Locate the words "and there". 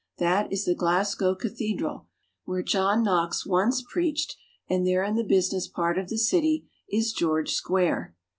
4.67-5.03